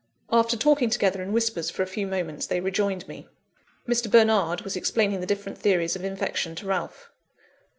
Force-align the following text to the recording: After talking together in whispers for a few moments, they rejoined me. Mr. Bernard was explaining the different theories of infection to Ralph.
After 0.31 0.57
talking 0.57 0.89
together 0.89 1.21
in 1.21 1.31
whispers 1.31 1.69
for 1.69 1.83
a 1.83 1.85
few 1.85 2.07
moments, 2.07 2.47
they 2.47 2.59
rejoined 2.59 3.07
me. 3.07 3.27
Mr. 3.87 4.09
Bernard 4.09 4.61
was 4.61 4.75
explaining 4.75 5.19
the 5.19 5.27
different 5.27 5.59
theories 5.59 5.95
of 5.95 6.03
infection 6.03 6.55
to 6.55 6.65
Ralph. 6.65 7.11